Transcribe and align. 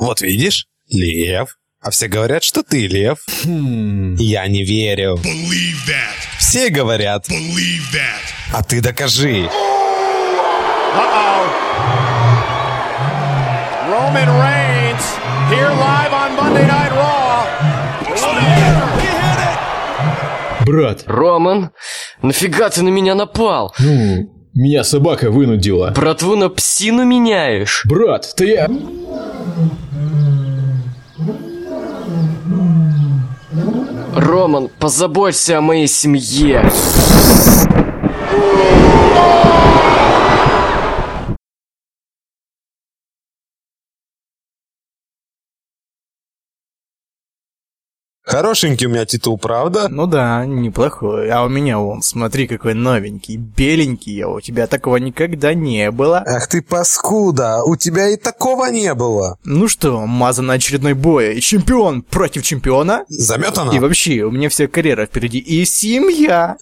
Вот 0.00 0.22
видишь, 0.22 0.66
лев. 0.88 1.56
А 1.82 1.90
все 1.90 2.08
говорят, 2.08 2.42
что 2.42 2.62
ты 2.62 2.86
лев. 2.86 3.18
Я 3.44 4.48
не 4.48 4.64
верю. 4.64 5.16
Believe 5.16 5.76
that. 5.86 6.38
Все 6.38 6.70
говорят. 6.70 7.28
Believe 7.28 7.84
that. 7.92 8.22
А 8.50 8.62
ты 8.62 8.80
докажи. 8.80 9.46
Roman 13.90 14.28
Reigns 14.40 15.04
here 15.50 15.68
live 15.68 16.12
on 16.14 16.34
Monday 16.34 16.66
Night 16.66 16.92
Raw. 16.92 17.46
Брат, 20.64 21.04
Роман, 21.06 21.72
нафига 22.22 22.70
ты 22.70 22.82
на 22.82 22.88
меня 22.88 23.14
напал? 23.14 23.74
ну, 23.78 24.30
меня 24.54 24.82
собака 24.82 25.30
вынудила. 25.30 25.92
Братву 25.94 26.36
на 26.36 26.48
псину 26.48 27.04
меняешь? 27.04 27.82
Брат, 27.86 28.32
ты 28.36 28.52
я... 28.52 28.68
Роман, 34.14 34.68
позаботься 34.78 35.58
о 35.58 35.60
моей 35.60 35.86
семье. 35.86 36.62
Хорошенький 48.30 48.86
у 48.86 48.90
меня 48.90 49.04
титул, 49.04 49.38
правда? 49.38 49.88
Ну 49.88 50.06
да, 50.06 50.46
неплохой. 50.46 51.28
А 51.30 51.42
у 51.42 51.48
меня 51.48 51.78
вон, 51.78 52.00
смотри, 52.00 52.46
какой 52.46 52.74
новенький, 52.74 53.36
беленький, 53.36 54.20
а 54.20 54.28
у 54.28 54.40
тебя 54.40 54.68
такого 54.68 54.98
никогда 54.98 55.52
не 55.52 55.90
было. 55.90 56.22
Ах 56.24 56.46
ты 56.46 56.62
паскуда, 56.62 57.64
у 57.64 57.74
тебя 57.74 58.08
и 58.08 58.16
такого 58.16 58.66
не 58.66 58.94
было. 58.94 59.36
Ну 59.42 59.66
что, 59.66 60.06
маза 60.06 60.42
на 60.42 60.52
очередной 60.52 60.94
бой. 60.94 61.40
Чемпион 61.40 62.02
против 62.02 62.44
чемпиона? 62.44 63.04
Заметано? 63.08 63.72
И 63.72 63.80
вообще, 63.80 64.22
у 64.22 64.30
меня 64.30 64.48
вся 64.48 64.68
карьера 64.68 65.06
впереди. 65.06 65.38
И 65.38 65.64
семья. 65.64 66.56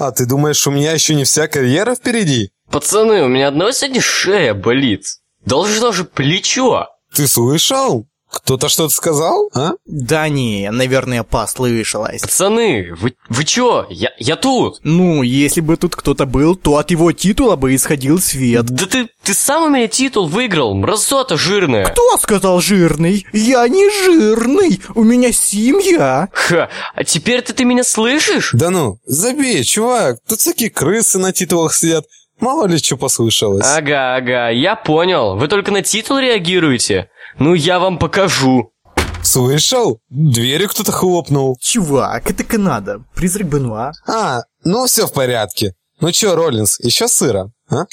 А 0.00 0.10
ты 0.10 0.24
думаешь, 0.24 0.66
у 0.66 0.70
меня 0.70 0.92
еще 0.92 1.14
не 1.14 1.24
вся 1.24 1.48
карьера 1.48 1.96
впереди? 1.96 2.50
Пацаны, 2.70 3.22
у 3.22 3.28
меня 3.28 3.48
одного 3.48 3.72
сегодня 3.72 4.00
шея 4.00 4.54
болит. 4.54 5.04
Должно 5.44 5.92
же 5.92 6.04
плечо. 6.04 6.86
Ты 7.14 7.26
слышал? 7.26 8.07
Кто-то 8.30 8.68
что-то 8.68 8.92
сказал, 8.94 9.50
а? 9.54 9.72
Да 9.86 10.28
не, 10.28 10.70
наверное, 10.70 11.22
послышалось. 11.22 12.20
Пацаны, 12.20 12.94
вы, 13.00 13.14
вы 13.30 13.44
чё? 13.44 13.86
Я, 13.88 14.10
я 14.18 14.36
тут. 14.36 14.80
Ну, 14.82 15.22
если 15.22 15.60
бы 15.60 15.76
тут 15.76 15.96
кто-то 15.96 16.26
был, 16.26 16.54
то 16.54 16.76
от 16.76 16.90
его 16.90 17.12
титула 17.12 17.56
бы 17.56 17.74
исходил 17.74 18.20
свет. 18.20 18.66
Да 18.66 18.84
ты, 18.86 19.08
ты 19.22 19.32
сам 19.32 19.64
у 19.64 19.68
меня 19.70 19.88
титул 19.88 20.28
выиграл, 20.28 20.74
мразота 20.74 21.38
жирная. 21.38 21.86
Кто 21.86 22.18
сказал 22.18 22.60
жирный? 22.60 23.26
Я 23.32 23.66
не 23.66 23.88
жирный, 24.04 24.80
у 24.94 25.04
меня 25.04 25.32
семья. 25.32 26.28
Ха, 26.32 26.68
а 26.94 27.04
теперь-то 27.04 27.54
ты 27.54 27.64
меня 27.64 27.84
слышишь? 27.84 28.50
Да 28.52 28.68
ну, 28.68 28.98
забей, 29.06 29.64
чувак, 29.64 30.18
тут 30.28 30.40
всякие 30.40 30.70
крысы 30.70 31.18
на 31.18 31.32
титулах 31.32 31.74
сидят. 31.74 32.04
Мало 32.40 32.66
ли 32.66 32.78
что 32.78 32.96
послышалось. 32.96 33.66
Ага, 33.66 34.16
ага, 34.16 34.50
я 34.50 34.76
понял. 34.76 35.36
Вы 35.36 35.48
только 35.48 35.72
на 35.72 35.82
титул 35.82 36.18
реагируете? 36.18 37.10
Ну, 37.38 37.54
я 37.54 37.78
вам 37.78 37.98
покажу. 37.98 38.72
Слышал? 39.22 40.00
Дверью 40.08 40.68
кто-то 40.68 40.90
хлопнул. 40.90 41.56
Чувак, 41.60 42.30
это 42.30 42.42
Канада, 42.42 43.04
призрак 43.14 43.48
Бенуа. 43.48 43.92
А, 44.08 44.40
ну 44.64 44.86
все 44.86 45.06
в 45.06 45.12
порядке. 45.12 45.74
Ну 46.00 46.10
чё, 46.10 46.34
Роллинс, 46.34 46.80
еще 46.80 47.06
сыра, 47.06 47.52
а? 47.70 47.84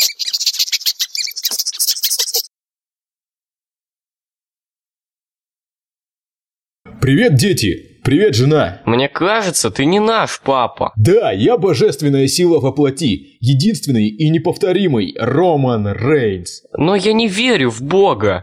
Привет, 7.02 7.36
дети! 7.36 8.00
Привет, 8.04 8.36
жена! 8.36 8.82
Мне 8.86 9.08
кажется, 9.10 9.70
ты 9.70 9.86
не 9.86 10.00
наш 10.00 10.40
папа. 10.42 10.92
Да, 10.96 11.32
я 11.32 11.58
божественная 11.58 12.28
сила 12.28 12.60
во 12.60 12.72
плоти, 12.72 13.38
единственный 13.42 14.08
и 14.08 14.30
неповторимый 14.30 15.16
Роман 15.20 15.88
Рейнс. 15.88 16.62
Но 16.78 16.96
я 16.96 17.14
не 17.14 17.28
верю 17.28 17.70
в 17.70 17.82
Бога. 17.82 18.42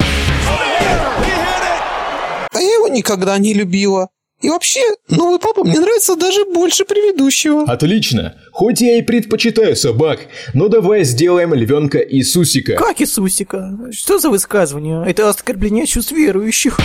А 2.54 2.60
я 2.60 2.74
его 2.74 2.88
никогда 2.88 3.38
не 3.38 3.54
любила. 3.54 4.08
И 4.42 4.48
вообще, 4.48 4.80
новый 5.08 5.38
папа 5.38 5.62
мне 5.62 5.78
нравится 5.78 6.16
даже 6.16 6.44
больше 6.44 6.84
предыдущего. 6.84 7.62
Отлично. 7.62 8.34
Хоть 8.50 8.80
я 8.80 8.98
и 8.98 9.02
предпочитаю 9.02 9.76
собак, 9.76 10.26
но 10.52 10.66
давай 10.66 11.04
сделаем 11.04 11.54
львенка 11.54 11.98
Иисусика. 11.98 12.74
Как 12.74 13.00
Иисусика? 13.00 13.78
Что 13.92 14.18
за 14.18 14.30
высказывание? 14.30 15.04
Это 15.06 15.28
оскорбление 15.28 15.86
чувств 15.86 16.10
верующих. 16.10 16.80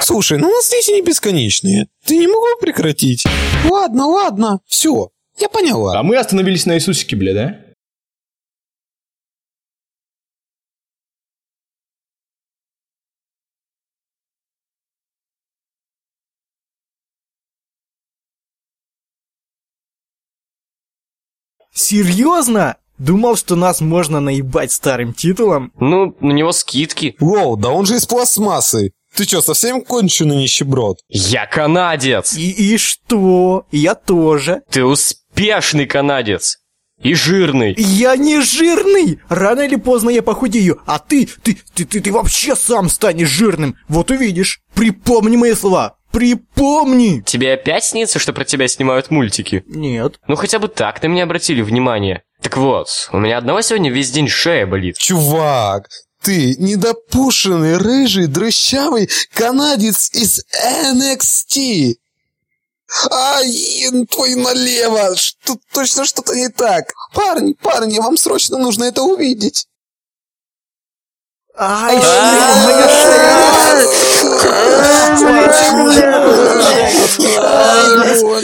Слушай, 0.00 0.38
ну 0.38 0.48
у 0.48 0.50
нас 0.50 0.66
здесь 0.66 0.88
не 0.88 1.02
бесконечные. 1.02 1.86
Ты 2.06 2.16
не 2.16 2.26
могу 2.26 2.46
прекратить? 2.58 3.24
Ладно, 3.68 4.06
ладно, 4.06 4.60
все. 4.66 5.10
Я 5.38 5.50
поняла. 5.50 6.00
А 6.00 6.02
мы 6.02 6.16
остановились 6.16 6.64
на 6.64 6.76
Иисусике, 6.76 7.14
бля, 7.16 7.34
да? 7.34 7.56
Серьезно? 21.74 22.76
Думал, 22.98 23.36
что 23.36 23.56
нас 23.56 23.80
можно 23.80 24.20
наебать 24.20 24.72
старым 24.72 25.14
титулом? 25.14 25.72
Ну, 25.80 26.14
на 26.20 26.32
него 26.32 26.52
скидки. 26.52 27.16
Воу, 27.18 27.56
да 27.56 27.70
он 27.70 27.86
же 27.86 27.96
из 27.96 28.06
пластмассы. 28.06 28.92
Ты 29.16 29.24
что, 29.24 29.40
совсем 29.40 29.82
конченый 29.82 30.36
нищеброд? 30.36 30.98
Я 31.08 31.46
канадец. 31.46 32.34
И, 32.34 32.50
и 32.50 32.76
что? 32.76 33.66
Я 33.72 33.94
тоже. 33.94 34.62
Ты 34.70 34.84
успешный 34.84 35.86
канадец. 35.86 36.58
И 37.02 37.14
жирный. 37.14 37.74
Я 37.78 38.14
не 38.16 38.42
жирный! 38.42 39.20
Рано 39.30 39.60
или 39.60 39.76
поздно 39.76 40.10
я 40.10 40.22
похудею, 40.22 40.82
а 40.84 40.98
ты, 40.98 41.26
ты, 41.42 41.56
ты, 41.74 41.86
ты, 41.86 42.00
ты 42.00 42.12
вообще 42.12 42.54
сам 42.54 42.90
станешь 42.90 43.30
жирным. 43.30 43.76
Вот 43.88 44.10
увидишь. 44.10 44.60
Припомни 44.74 45.36
мои 45.36 45.54
слова. 45.54 45.96
Припомни! 46.12 47.20
Тебе 47.20 47.54
опять 47.54 47.84
снится, 47.84 48.18
что 48.18 48.32
про 48.32 48.44
тебя 48.44 48.66
снимают 48.68 49.10
мультики? 49.10 49.64
Нет. 49.66 50.18
Ну 50.26 50.36
хотя 50.36 50.58
бы 50.58 50.68
так 50.68 51.02
на 51.02 51.06
меня 51.06 51.24
обратили 51.24 51.62
внимание. 51.62 52.22
Так 52.40 52.56
вот, 52.56 53.08
у 53.12 53.18
меня 53.18 53.38
одного 53.38 53.60
сегодня 53.60 53.90
весь 53.90 54.10
день 54.10 54.28
шея 54.28 54.66
болит. 54.66 54.98
Чувак, 54.98 55.88
ты 56.22 56.56
недопушенный, 56.56 57.76
рыжий, 57.76 58.26
дрыщавый 58.26 59.08
канадец 59.34 60.10
из 60.12 60.44
NXT. 60.84 61.94
Ай, 63.10 64.06
твой 64.10 64.34
налево, 64.34 65.14
что 65.16 65.56
точно 65.72 66.04
что-то 66.04 66.34
не 66.34 66.48
так. 66.48 66.92
Парни, 67.14 67.52
парни, 67.52 67.98
вам 67.98 68.16
срочно 68.16 68.58
нужно 68.58 68.84
это 68.84 69.02
увидеть. 69.02 69.66
Ай, 71.56 71.96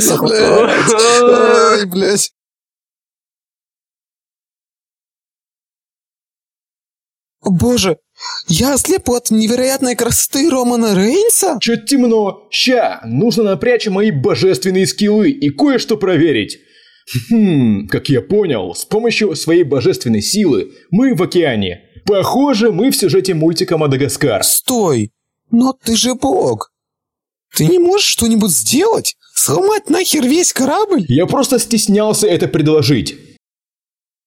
больно, 0.00 0.22
блядь. 0.22 0.92
Ай, 1.22 1.86
блядь. 1.86 2.32
О, 7.42 7.50
боже, 7.50 7.98
я 8.48 8.74
ослеп 8.74 9.08
от 9.10 9.30
невероятной 9.30 9.94
красоты 9.94 10.50
Романа 10.50 10.94
Рейнса? 10.96 11.58
Чё 11.60 11.76
темно? 11.76 12.48
Ща, 12.50 13.00
нужно 13.04 13.44
напрячь 13.44 13.86
мои 13.86 14.10
божественные 14.10 14.86
скиллы 14.86 15.30
и 15.30 15.50
кое-что 15.50 15.96
проверить. 15.96 16.58
Хм, 17.30 17.86
как 17.86 18.08
я 18.08 18.20
понял, 18.20 18.74
с 18.74 18.84
помощью 18.84 19.36
своей 19.36 19.62
божественной 19.62 20.22
силы 20.22 20.72
мы 20.90 21.14
в 21.14 21.22
океане. 21.22 21.82
Похоже, 22.04 22.72
мы 22.72 22.90
в 22.90 22.96
сюжете 22.96 23.34
мультика 23.34 23.78
Мадагаскар. 23.78 24.42
Стой, 24.42 25.12
но 25.50 25.72
ты 25.72 25.96
же 25.96 26.14
бог. 26.14 26.72
Ты 27.54 27.66
не 27.66 27.78
можешь 27.78 28.08
что-нибудь 28.08 28.50
сделать? 28.50 29.16
Сломать 29.36 29.90
нахер 29.90 30.26
весь 30.26 30.52
корабль? 30.52 31.04
Я 31.08 31.26
просто 31.26 31.58
стеснялся 31.58 32.26
это 32.26 32.48
предложить. 32.48 33.16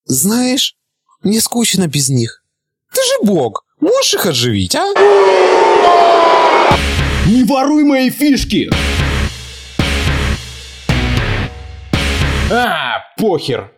Знаешь, 0.06 0.76
мне 1.24 1.42
скучно 1.42 1.88
без 1.88 2.10
них. 2.10 2.44
Ты 2.94 3.02
же 3.02 3.26
бог, 3.26 3.66
можешь 3.82 4.14
их 4.14 4.26
оживить, 4.28 4.76
а? 4.76 4.94
Не 7.26 7.44
воруй 7.44 7.84
мои 7.84 8.12
фишки! 8.12 8.70
А, 12.52 13.00
похер. 13.18 13.74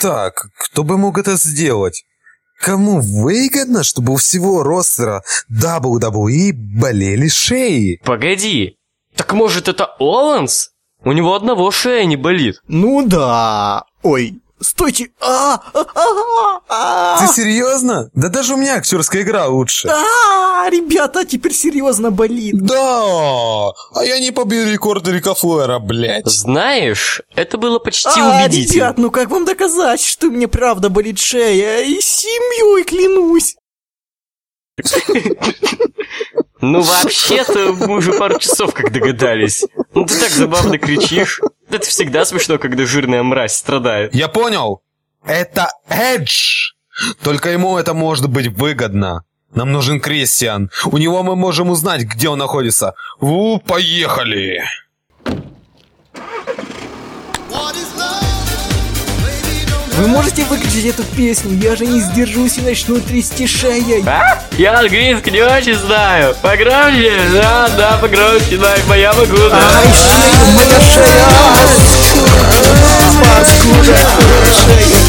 Так, 0.00 0.46
кто 0.56 0.84
бы 0.84 0.98
мог 0.98 1.18
это 1.18 1.34
сделать? 1.36 2.04
Кому 2.60 3.00
выгодно, 3.00 3.82
чтобы 3.82 4.12
у 4.12 4.16
всего 4.16 4.62
ростера 4.62 5.22
WWE 5.52 6.52
болели 6.52 7.28
шеи? 7.28 8.00
Погоди. 8.04 8.78
Так 9.16 9.32
может 9.32 9.68
это 9.68 9.86
Оланс? 9.98 10.70
У 11.04 11.12
него 11.12 11.34
одного 11.34 11.70
шея 11.70 12.04
не 12.04 12.16
болит. 12.16 12.56
Ну 12.66 13.06
да. 13.06 13.84
Ой, 14.02 14.40
Стойте! 14.60 15.10
А, 15.20 15.60
а, 15.74 15.84
а, 15.94 16.60
а, 16.68 17.18
Ты 17.20 17.26
серьезно? 17.34 18.08
Да 18.14 18.28
даже 18.30 18.54
у 18.54 18.56
меня 18.56 18.76
актерская 18.76 19.20
игра 19.22 19.46
лучше. 19.46 19.88
а, 19.88 20.70
ребята, 20.70 21.26
теперь 21.26 21.52
серьезно 21.52 22.10
болит. 22.10 22.54
Да, 22.64 23.68
а 23.94 24.04
я 24.04 24.18
не 24.20 24.30
побил 24.30 24.66
рекорд 24.66 25.06
Рика 25.08 25.34
Флойера, 25.34 25.80
блядь. 25.80 26.26
Знаешь, 26.30 27.20
это 27.34 27.58
было 27.58 27.78
почти 27.78 28.08
А, 28.18 28.44
убедительно. 28.46 28.74
ребят, 28.74 28.96
ну 28.98 29.10
как 29.10 29.28
вам 29.28 29.44
доказать, 29.44 30.00
что 30.00 30.28
мне 30.28 30.48
правда 30.48 30.88
болит 30.88 31.18
шея? 31.18 31.82
И 31.82 32.00
семьей 32.00 32.84
клянусь. 32.84 33.56
Ну 36.64 36.80
вообще-то 36.80 37.74
мы 37.74 37.96
уже 37.96 38.14
пару 38.14 38.38
часов 38.38 38.72
как 38.72 38.90
догадались. 38.90 39.66
Ну 39.92 40.06
ты 40.06 40.18
так 40.18 40.30
забавно 40.30 40.78
кричишь. 40.78 41.40
Это 41.68 41.86
всегда 41.86 42.24
смешно, 42.24 42.58
когда 42.58 42.86
жирная 42.86 43.22
мразь 43.22 43.54
страдает. 43.56 44.14
Я 44.14 44.28
понял. 44.28 44.82
Это 45.26 45.68
Эдж. 45.88 46.72
Только 47.22 47.50
ему 47.50 47.76
это 47.76 47.92
может 47.92 48.30
быть 48.30 48.46
выгодно. 48.46 49.24
Нам 49.54 49.72
нужен 49.72 50.00
Кристиан. 50.00 50.70
У 50.86 50.96
него 50.96 51.22
мы 51.22 51.36
можем 51.36 51.68
узнать, 51.68 52.02
где 52.02 52.28
он 52.28 52.38
находится. 52.38 52.94
У, 53.20 53.58
поехали. 53.58 54.64
Вы 60.04 60.10
можете 60.10 60.44
выключить 60.44 60.84
эту 60.84 61.02
песню? 61.02 61.58
Я 61.58 61.76
же 61.76 61.86
не 61.86 61.98
сдержусь 61.98 62.58
и 62.58 62.60
начну 62.60 63.00
трясти 63.00 63.46
шеей. 63.46 64.04
А? 64.06 64.38
Я 64.58 64.78
английский 64.78 65.30
не 65.30 65.40
очень 65.40 65.76
знаю. 65.76 66.36
Погромче? 66.42 67.18
Да, 67.32 67.70
да, 67.74 67.96
погромче, 67.96 68.58
да, 68.58 68.74
я 68.94 69.14
могу, 69.14 69.34
да. 69.34 69.58
Ай, 69.78 69.86
шея, 69.94 70.44
моя 70.54 70.78
шея! 70.78 71.24
Паскуда, 73.22 73.96
шея. 74.52 75.00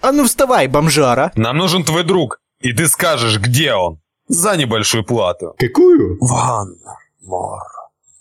А 0.00 0.12
ну 0.12 0.24
вставай, 0.24 0.68
бомжара. 0.68 1.32
Нам 1.34 1.56
нужен 1.56 1.82
твой 1.82 2.04
друг. 2.04 2.38
И 2.60 2.72
ты 2.72 2.86
скажешь, 2.86 3.38
где 3.40 3.74
он. 3.74 3.98
За 4.32 4.56
небольшую 4.56 5.02
плату. 5.04 5.54
Какую? 5.58 6.16
One 6.22 6.76
more 7.28 7.58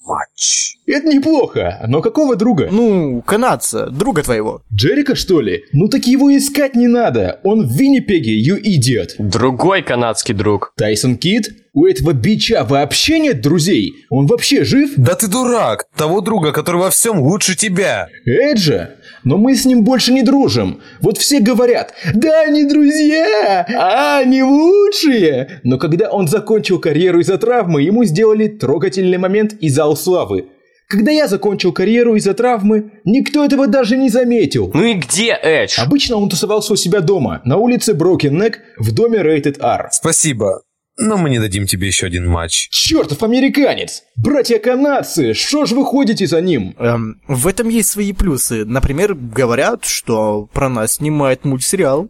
match. 0.08 0.74
Это 0.88 1.08
неплохо, 1.08 1.86
но 1.88 2.02
какого 2.02 2.36
друга? 2.36 2.68
Ну, 2.72 3.22
канадца, 3.22 3.92
друга 3.92 4.24
твоего. 4.24 4.64
Джерика, 4.74 5.14
что 5.14 5.40
ли? 5.40 5.66
Ну 5.72 5.88
так 5.88 6.08
его 6.08 6.36
искать 6.36 6.76
не 6.76 6.88
надо. 6.88 7.40
Он 7.44 7.68
в 7.68 7.72
Виннипеге, 7.72 8.42
you 8.42 8.60
idiot. 8.60 9.10
Другой 9.20 9.84
канадский 9.84 10.34
друг. 10.34 10.74
Тайсон 10.76 11.16
Кит? 11.16 11.59
У 11.74 11.86
этого 11.86 12.14
бича 12.14 12.64
вообще 12.64 13.20
нет 13.20 13.42
друзей? 13.42 13.94
Он 14.10 14.26
вообще 14.26 14.64
жив? 14.64 14.92
Да 14.98 15.16
ты 15.16 15.28
дурак. 15.28 15.86
Того 15.96 16.22
друга, 16.22 16.52
который 16.52 16.82
во 16.82 16.90
всем 16.90 17.20
лучше 17.20 17.56
тебя. 17.56 18.08
Эджа? 18.26 18.96
Но 19.24 19.38
мы 19.38 19.56
с 19.56 19.66
ним 19.66 19.84
больше 19.84 20.12
не 20.12 20.24
дружим. 20.24 20.82
Вот 21.02 21.18
все 21.18 21.40
говорят, 21.40 21.94
да, 22.14 22.42
они 22.42 22.66
друзья, 22.66 23.66
а 23.76 24.20
они 24.20 24.44
лучшие. 24.44 25.62
Но 25.64 25.78
когда 25.78 26.10
он 26.10 26.28
закончил 26.28 26.80
карьеру 26.80 27.20
из-за 27.20 27.38
травмы, 27.38 27.82
ему 27.84 28.04
сделали 28.06 28.48
трогательный 28.48 29.18
момент 29.18 29.54
и 29.54 29.70
зал 29.70 29.96
славы. 29.96 30.48
Когда 30.88 31.12
я 31.12 31.28
закончил 31.28 31.72
карьеру 31.72 32.16
из-за 32.16 32.34
травмы, 32.34 32.94
никто 33.06 33.46
этого 33.46 33.68
даже 33.68 33.96
не 33.96 34.10
заметил. 34.10 34.72
Ну 34.74 34.84
и 34.84 34.94
где 34.96 35.38
Эдж? 35.40 35.80
Обычно 35.80 36.18
он 36.18 36.30
тусовался 36.30 36.74
у 36.74 36.76
себя 36.76 37.02
дома, 37.02 37.42
на 37.46 37.58
улице 37.58 37.92
Broken 37.92 38.32
Neck, 38.32 38.56
в 38.78 38.92
доме 38.92 39.20
Rated 39.20 39.58
R. 39.62 39.90
Спасибо. 39.92 40.64
Но 41.02 41.16
мы 41.16 41.30
не 41.30 41.40
дадим 41.40 41.66
тебе 41.66 41.88
еще 41.88 42.08
один 42.08 42.28
матч. 42.28 42.68
Чертов 42.72 43.24
американец! 43.24 44.04
Братья 44.18 44.60
канадцы, 44.60 45.34
что 45.34 45.66
ж 45.66 45.72
вы 45.72 45.86
ходите 45.86 46.28
за 46.28 46.42
ним? 46.42 46.76
Эм, 46.78 47.22
в 47.26 47.48
этом 47.48 47.70
есть 47.70 47.90
свои 47.90 48.12
плюсы. 48.12 48.66
Например, 48.66 49.14
говорят, 49.14 49.86
что 49.86 50.50
про 50.52 50.68
нас 50.68 50.96
снимает 50.96 51.46
мультсериал. 51.46 52.10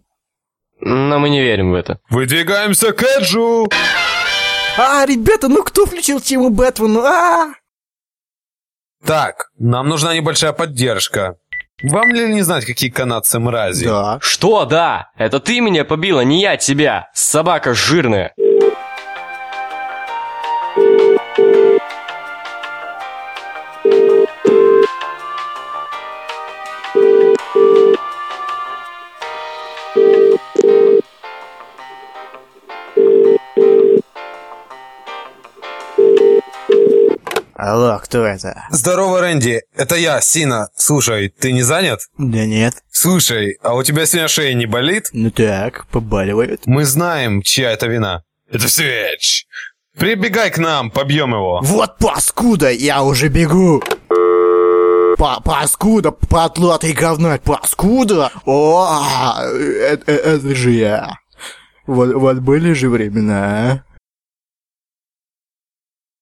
Но 0.81 1.19
мы 1.19 1.29
не 1.29 1.39
верим 1.39 1.71
в 1.71 1.75
это. 1.75 1.99
Выдвигаемся 2.09 2.91
к 2.91 3.03
Эджу. 3.03 3.69
А, 4.75 5.05
ребята, 5.05 5.49
ну 5.49 5.61
кто 5.61 5.85
включил 5.85 6.19
тему 6.19 6.49
Бэтмену? 6.49 7.01
А! 7.01 7.53
Так, 9.05 9.51
нам 9.59 9.87
нужна 9.87 10.15
небольшая 10.15 10.51
поддержка. 10.51 11.37
Вам 11.83 12.09
ли 12.09 12.33
не 12.33 12.41
знать, 12.41 12.65
какие 12.65 12.89
канадцы 12.89 13.39
мрази? 13.39 13.85
Да. 13.85 14.17
Что, 14.19 14.65
да? 14.65 15.11
Это 15.15 15.39
ты 15.39 15.61
меня 15.61 15.85
побила, 15.85 16.21
не 16.21 16.41
я 16.41 16.57
тебя. 16.57 17.09
Собака 17.13 17.75
жирная. 17.75 18.33
Алло, 37.89 37.99
кто 38.03 38.23
это? 38.23 38.67
Здорово, 38.69 39.19
Рэнди. 39.19 39.63
Это 39.75 39.95
я, 39.95 40.21
Сина. 40.21 40.69
Слушай, 40.75 41.29
ты 41.29 41.51
не 41.51 41.63
занят? 41.63 42.01
Да 42.19 42.45
нет. 42.45 42.75
Слушай, 42.91 43.57
а 43.63 43.73
у 43.73 43.81
тебя 43.81 44.05
сегодня 44.05 44.27
шея 44.27 44.53
не 44.53 44.67
болит? 44.67 45.09
Ну 45.11 45.31
так, 45.31 45.87
побаливает. 45.87 46.67
Мы 46.67 46.85
знаем, 46.85 47.41
чья 47.41 47.71
это 47.71 47.87
вина. 47.87 48.21
Это 48.51 48.67
Эдж. 48.83 49.45
Прибегай 49.97 50.51
к 50.51 50.59
нам, 50.59 50.91
побьем 50.91 51.31
его. 51.31 51.61
Вот 51.63 51.97
паскуда, 51.97 52.69
я 52.69 53.01
уже 53.01 53.27
бегу. 53.27 53.81
Па 55.17 55.39
паскуда, 55.39 56.11
потлатый 56.11 56.93
говно, 56.93 57.39
паскуда. 57.43 58.31
О, 58.45 59.41
это, 59.41 60.11
это 60.11 60.55
же 60.55 60.69
я. 60.69 61.15
Вот, 61.87 62.13
вот 62.13 62.37
были 62.37 62.73
же 62.73 62.87
времена, 62.87 63.71
а? 63.71 63.88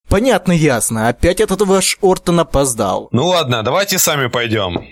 Понятно, 0.09 0.53
ясно. 0.53 1.09
Опять 1.09 1.41
этот 1.41 1.61
ваш 1.61 1.97
Ортон 2.01 2.39
опоздал. 2.39 3.09
Ну 3.11 3.27
ладно, 3.27 3.61
давайте 3.63 3.99
сами 3.99 4.27
пойдем. 4.27 4.87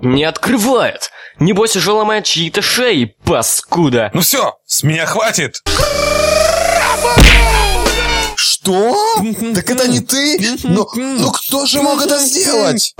Не 0.00 0.24
открывает. 0.24 1.10
Небось 1.38 1.76
уже 1.76 1.92
ломает 1.92 2.24
чьи-то 2.24 2.62
шеи, 2.62 3.16
паскуда. 3.24 4.10
Ну 4.14 4.20
все, 4.20 4.56
с 4.66 4.82
меня 4.82 5.06
хватит. 5.06 5.62
Что? 8.36 8.96
Так 9.54 9.70
это 9.70 9.88
не 9.88 10.00
ты? 10.00 10.38
Но, 10.64 10.88
но 10.94 11.30
кто 11.32 11.66
же 11.66 11.82
мог 11.82 12.02
это 12.02 12.18
сделать? 12.18 12.94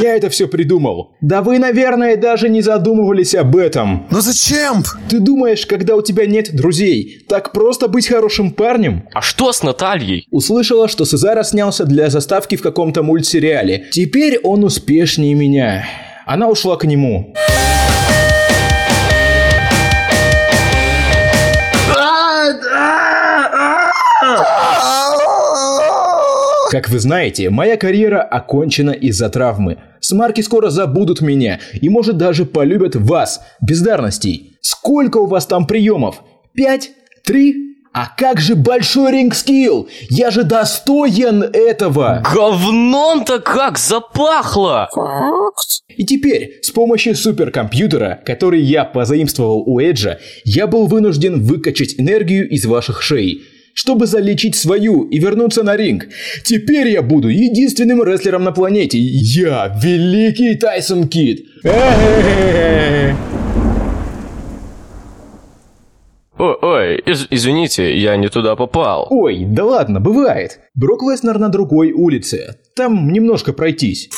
Я 0.00 0.16
это 0.16 0.30
все 0.30 0.48
придумал. 0.48 1.12
Да 1.20 1.42
вы, 1.42 1.58
наверное, 1.58 2.16
даже 2.16 2.48
не 2.48 2.62
задумывались 2.62 3.34
об 3.34 3.56
этом. 3.56 4.06
Но 4.10 4.20
зачем? 4.20 4.82
Ты 5.08 5.20
думаешь, 5.20 5.66
когда 5.66 5.96
у 5.96 6.02
тебя 6.02 6.26
нет 6.26 6.54
друзей, 6.54 7.24
так 7.28 7.52
просто 7.52 7.88
быть 7.88 8.08
хорошим 8.08 8.52
парнем? 8.52 9.08
А 9.12 9.20
что 9.20 9.52
с 9.52 9.62
Натальей? 9.62 10.26
Услышала, 10.30 10.88
что 10.88 11.04
Сезара 11.04 11.42
снялся 11.42 11.84
для 11.84 12.08
заставки 12.08 12.56
в 12.56 12.62
каком-то 12.62 13.02
мультсериале. 13.02 13.86
Теперь 13.90 14.38
он 14.42 14.64
успешнее 14.64 15.34
меня. 15.34 15.84
Она 16.26 16.48
ушла 16.48 16.76
к 16.76 16.84
нему. 16.84 17.34
Как 26.72 26.88
вы 26.88 27.00
знаете, 27.00 27.50
моя 27.50 27.76
карьера 27.76 28.22
окончена 28.22 28.92
из-за 28.92 29.28
травмы. 29.28 29.76
Смарки 30.00 30.40
скоро 30.40 30.70
забудут 30.70 31.20
меня 31.20 31.60
и, 31.74 31.90
может, 31.90 32.16
даже 32.16 32.46
полюбят 32.46 32.96
вас, 32.96 33.42
бездарностей. 33.60 34.56
Сколько 34.62 35.18
у 35.18 35.26
вас 35.26 35.44
там 35.44 35.66
приемов? 35.66 36.22
Пять? 36.54 36.92
Три? 37.24 37.76
А 37.92 38.06
как 38.16 38.40
же 38.40 38.54
большой 38.54 39.12
ринг-скилл? 39.12 39.86
Я 40.08 40.30
же 40.30 40.44
достоин 40.44 41.42
этого! 41.42 42.24
Говном-то 42.34 43.40
как 43.40 43.76
запахло! 43.76 44.88
И 45.88 46.06
теперь, 46.06 46.60
с 46.62 46.70
помощью 46.70 47.14
суперкомпьютера, 47.14 48.22
который 48.24 48.62
я 48.62 48.86
позаимствовал 48.86 49.62
у 49.66 49.78
Эджа, 49.78 50.20
я 50.44 50.66
был 50.66 50.86
вынужден 50.86 51.42
выкачать 51.42 51.96
энергию 51.98 52.48
из 52.48 52.64
ваших 52.64 53.02
шеи, 53.02 53.42
чтобы 53.74 54.06
залечить 54.06 54.54
свою 54.56 55.04
и 55.04 55.18
вернуться 55.18 55.62
на 55.62 55.76
ринг. 55.76 56.08
Теперь 56.44 56.88
я 56.88 57.02
буду 57.02 57.28
единственным 57.28 58.02
рестлером 58.02 58.44
на 58.44 58.52
планете. 58.52 58.98
Я 58.98 59.74
великий 59.82 60.54
Тайсон 60.56 61.08
Кид. 61.08 61.46
О, 66.38 66.56
ой, 66.60 66.96
из- 67.06 67.26
извините, 67.30 67.96
я 67.98 68.16
не 68.16 68.28
туда 68.28 68.56
попал. 68.56 69.06
Ой, 69.10 69.44
да 69.46 69.64
ладно, 69.64 70.00
бывает. 70.00 70.60
Брок 70.74 71.02
Леснер 71.02 71.38
на 71.38 71.48
другой 71.50 71.92
улице. 71.92 72.56
Там 72.74 73.12
немножко 73.12 73.52
пройтись. 73.52 74.08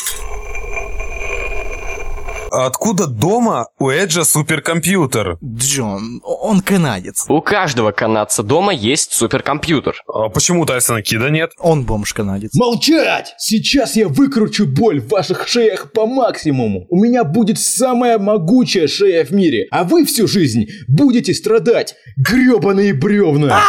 Откуда 2.54 3.06
дома 3.06 3.66
у 3.78 3.90
Эджа 3.90 4.24
суперкомпьютер? 4.24 5.38
Джон, 5.44 6.20
он 6.22 6.60
канадец. 6.60 7.24
У 7.28 7.40
каждого 7.40 7.92
канадца 7.92 8.42
дома 8.42 8.72
есть 8.72 9.12
суперкомпьютер. 9.12 9.96
А 10.06 10.28
почему 10.28 10.62
у 10.62 10.66
Тайсона 10.66 11.02
Кида 11.02 11.30
нет? 11.30 11.52
Он 11.58 11.84
бомж-канадец. 11.84 12.50
Молчать! 12.54 13.34
Сейчас 13.38 13.96
я 13.96 14.08
выкручу 14.08 14.66
боль 14.66 15.00
в 15.00 15.08
ваших 15.08 15.48
шеях 15.48 15.92
по 15.92 16.06
максимуму. 16.06 16.86
У 16.88 17.02
меня 17.02 17.24
будет 17.24 17.58
самая 17.58 18.18
могучая 18.18 18.86
шея 18.86 19.24
в 19.24 19.30
мире, 19.32 19.66
а 19.70 19.84
вы 19.84 20.04
всю 20.04 20.26
жизнь 20.26 20.66
будете 20.88 21.34
страдать. 21.34 21.94
грёбаные 22.16 22.94
бревна. 22.94 23.60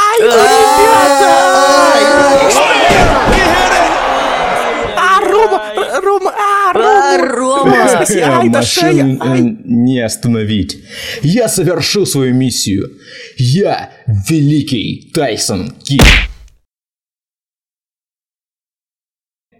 А, 4.98 5.20
Рома! 5.22 5.62
Рома! 6.01 6.34
А, 6.38 6.74
Рома! 7.17 7.74
Ай, 7.74 8.50
да 8.50 8.62
шея! 8.62 9.03
Машину 9.03 9.36
э, 9.36 9.57
не 9.65 10.00
остановить. 10.00 10.77
Я 11.22 11.48
совершу 11.48 12.05
свою 12.05 12.34
миссию. 12.34 12.91
Я 13.38 13.91
великий 14.29 15.12
Тайсон 15.13 15.72
Кид. 15.84 16.03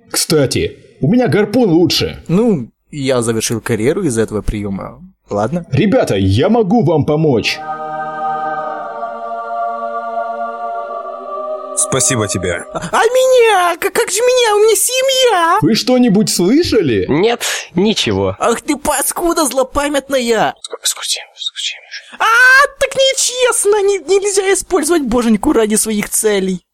Кстати, 0.09 0.77
у 1.01 1.12
меня 1.12 1.27
гарпун 1.27 1.69
лучше. 1.69 2.24
Ну, 2.27 2.69
я 2.91 3.21
завершил 3.21 3.62
карьеру 3.62 4.03
из 4.03 4.17
этого 4.17 4.41
приема. 4.41 5.01
Ладно? 5.29 5.65
Ребята, 5.71 6.15
я 6.15 6.50
могу 6.50 6.83
вам 6.83 7.05
помочь. 7.05 7.59
Спасибо 11.77 12.27
тебе. 12.27 12.63
А 12.74 13.03
меня? 13.03 13.75
Как, 13.77 13.93
как 13.93 14.09
же 14.09 14.19
меня? 14.21 14.55
У 14.55 14.59
меня 14.59 14.75
семья! 14.75 15.35
Вы 15.65 15.74
что-нибудь 15.74 16.29
слышали? 16.29 17.07
Нет, 17.10 17.41
ничего. 17.74 18.36
Ах 18.38 18.62
ты 18.62 18.77
паскуда 18.77 19.45
злопамятная! 19.45 20.53
А, 22.19 22.67
так 22.79 22.93
нечестно! 22.93 23.81
Не- 23.81 23.98
нельзя 23.98 24.53
использовать 24.53 25.01
боженьку 25.01 25.53
ради 25.53 25.74
своих 25.74 26.10
целей. 26.10 26.64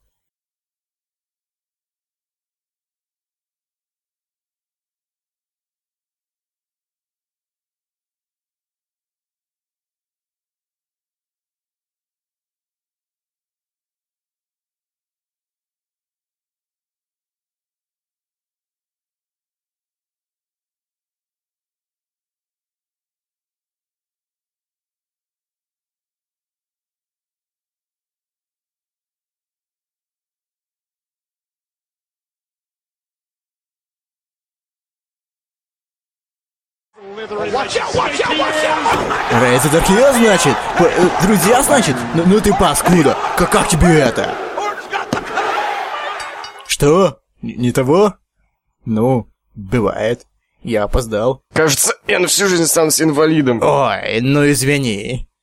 Это 37.22 37.38
такие, 39.70 40.12
значит? 40.14 40.56
П- 40.80 40.92
э, 40.98 41.10
Друзья, 41.22 41.62
значит? 41.62 41.96
Ну, 42.16 42.24
ну 42.26 42.42
ты 42.42 42.52
паскуда! 42.52 43.16
Как, 43.38 43.52
как 43.52 43.68
тебе 43.68 44.00
это? 44.00 44.34
Что? 46.66 47.20
Н- 47.44 47.50
Не 47.58 47.72
того? 47.72 48.16
Ну, 48.86 49.28
бывает. 49.54 50.26
Я 50.64 50.86
опоздал. 50.86 51.44
Кажется, 51.54 51.94
я 52.08 52.18
на 52.18 52.26
всю 52.28 52.48
жизнь 52.48 52.64
останусь 52.64 53.00
инвалидом. 53.02 53.62
Ой, 53.62 54.20
ну 54.22 54.50
извини. 54.50 55.28